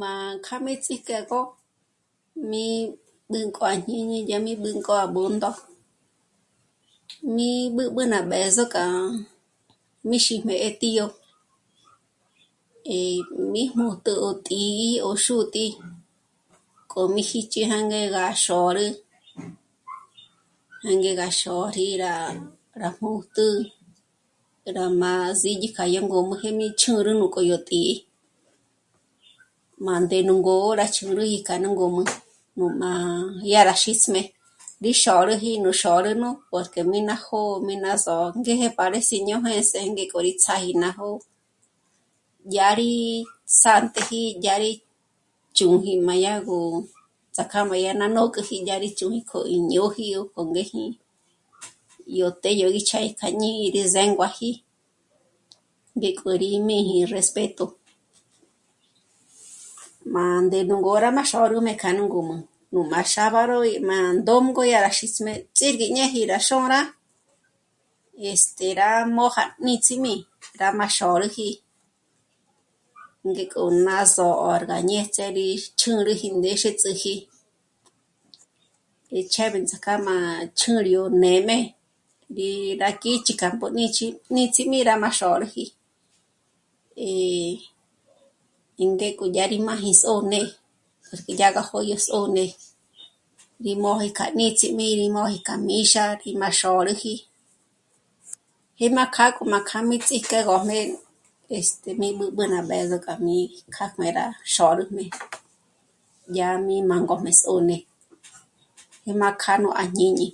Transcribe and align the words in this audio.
Má 0.00 0.12
kjâ'a 0.44 0.56
mí 0.64 0.72
ts'íjkegö 0.84 1.40
mí 2.50 2.64
mbǘkju 3.30 3.62
á 3.70 3.72
jñíñi 3.84 4.18
yá 4.30 4.38
mí 4.46 4.52
b'ǜnk'o 4.62 4.92
à 5.04 5.06
Bṓndo. 5.14 5.50
Mí 7.36 7.48
b'ǚb'ü 7.76 8.02
ná 8.12 8.18
b'ë̌zo 8.30 8.64
k'a 8.74 8.84
mí 10.08 10.16
xijmé 10.26 10.54
ín 10.68 10.74
tío 10.80 11.06
e 12.98 12.98
mí 13.52 13.62
jmǘtjü 13.72 14.12
yó 14.22 14.30
tǐ'í, 14.46 14.90
ó 15.08 15.10
xútǐ'i 15.24 15.68
k'o 16.90 17.00
mí 17.14 17.22
jích'i 17.30 17.62
jânge 17.70 18.00
gá 18.14 18.24
xôrü, 18.44 18.86
jânge 20.84 21.12
gá 21.20 21.28
xôrí 21.40 21.86
rá 22.80 22.88
mǘjtjü, 23.00 23.48
rá 24.76 24.84
má 25.02 25.12
sídyi 25.40 25.68
k'a 25.76 25.84
yó 25.94 26.00
ngǔm'ü 26.06 26.34
jé 26.42 26.50
mí 26.58 26.66
ch'ǘrü 26.80 27.12
k'o 27.34 27.42
yó 27.52 27.58
tǐ'i. 27.70 27.96
Mândé 29.86 30.18
nú 30.28 30.32
ngô'o 30.42 30.68
rá 30.80 30.86
xôrü 30.94 31.26
k'a 31.46 31.54
nú 31.62 31.68
ngǔm'ü, 31.74 32.02
nú 32.56 32.64
má'a 32.80 33.12
yá 33.52 33.60
rá 33.68 33.74
xîsm'e, 33.82 34.22
rí 34.84 34.90
xôrüji 35.02 35.52
nú 35.62 35.70
xôrü 35.80 36.10
nù 36.22 36.28
porque 36.50 36.80
mí 36.90 36.98
ná 37.08 37.16
jó'o, 37.24 37.60
mí 37.66 37.74
ná 37.84 37.92
só'o 38.04 38.26
ngéje 38.40 38.68
pa 38.76 38.84
rí 38.92 39.00
síño 39.08 39.36
jês'e 39.44 39.80
ngéko 39.94 40.18
rí 40.26 40.32
ts'áji 40.42 40.72
ná 40.82 40.88
jó'o... 40.98 41.18
yá 42.56 42.68
rí 42.80 42.90
sā̂nteji 43.62 44.22
yá 44.44 44.54
rí 44.62 44.70
ch'únji 45.56 45.92
má 46.06 46.14
yá 46.24 46.32
gó 46.46 46.58
ts'ák'a 47.34 47.60
má 47.68 47.76
ya 47.84 47.92
rí 47.92 47.98
né'e 48.00 48.08
rá 48.08 48.08
jângok'i 48.14 48.58
yá 48.68 48.76
rí 48.82 48.88
ch'úji 48.98 49.20
k'o 49.30 49.40
yó'oji 49.74 50.06
ó 50.18 50.20
k'o 50.32 50.42
ngéji, 50.44 50.84
yó 52.18 52.26
të́'ë 52.42 52.58
yò 52.60 52.68
gí 52.74 52.82
ch'égi 52.88 53.10
kja 53.18 53.28
jñí'i 53.30 53.66
rí 53.74 53.82
zénguaji, 53.94 54.50
ngéko 55.98 56.30
rí 56.42 56.50
né'eji 56.66 56.98
respeto. 57.14 57.66
Má 60.14 60.24
ndé 60.44 60.60
nú 60.68 60.74
ngó 60.80 60.94
rá 61.00 61.10
má 61.16 61.22
xôrü 61.30 61.58
né'e 61.64 61.78
kja 61.80 61.90
nú 61.92 62.02
ngǔm'ü, 62.08 62.36
nú 62.72 62.80
má 62.92 63.00
xábaro 63.12 63.58
má 63.88 63.98
ndôngo 64.18 64.62
yá 64.72 64.78
rá 64.86 64.90
xísm'e 64.98 65.32
ts'íji 65.56 65.86
ñéji 65.96 66.20
rá 66.32 66.38
xôra 66.48 66.80
este... 68.30 68.66
rá 68.80 68.90
mója 69.16 69.44
níts'imi 69.64 70.14
rá 70.60 70.68
má 70.78 70.86
xôrüji, 70.96 71.48
ngéko 73.24 73.60
ná 73.86 73.96
sôrga 74.14 74.76
ñéts'é 74.90 75.26
rí 75.36 75.46
chjǘruji 75.78 76.28
ñéts'eji 76.42 77.14
e 79.16 79.20
ch'éb'e 79.32 79.58
ts'ák'a 79.68 79.94
má 80.08 80.16
chjǘryo 80.58 81.02
nê'me 81.22 81.56
ngí 82.32 82.52
rá 82.82 82.90
k'ích'i 83.02 83.32
k'a 83.40 83.48
mbóñichi, 83.54 84.06
níts'imi 84.34 84.78
má 85.02 85.08
xôrüji. 85.18 85.64
Eh... 87.06 87.58
í 88.84 88.86
ngé 88.86 89.08
k'o 89.18 89.26
yá 89.36 89.44
rí 89.52 89.58
máji 89.68 89.90
s'ô'né 90.02 90.40
dyá 91.38 91.48
gá 91.56 91.62
jó'o 91.68 91.80
yó 91.90 91.96
s'ô'ne 92.06 92.44
gí 93.64 93.72
móji 93.82 94.08
k'a 94.18 94.26
míts'i 94.38 94.68
mí 94.76 94.86
rí 95.00 95.06
móji 95.16 95.38
k'a 95.46 95.56
míxa 95.66 96.04
y 96.28 96.32
má 96.40 96.48
xôrüji, 96.60 97.14
jé 98.78 98.86
má 98.96 99.04
kjâ'a 99.14 99.34
k'u 99.36 99.44
má 99.52 99.58
kjâ'a 99.68 99.86
mí 99.88 99.96
ts'íjk'e 100.06 100.38
ngé 100.38 100.46
gó 100.48 100.56
mé 100.68 100.78
este... 101.58 101.90
mí 102.00 102.08
b'ǚb'ü 102.18 102.44
ná 102.52 102.60
b'ë̌zo 102.68 102.96
kja 103.04 103.14
mí, 103.26 103.36
kjá 103.74 103.84
jmé'e 103.92 104.12
rá 104.18 104.24
xôrüjme 104.54 105.04
yá 106.38 106.48
mi 106.66 106.76
má 106.90 106.96
ngó'me 107.04 107.30
s'ô'ne, 107.42 107.76
jé 109.04 109.12
má 109.20 109.28
kjâ'a 109.40 109.58
nú 109.62 109.68
à 109.82 109.84
jñíñi 109.94 110.28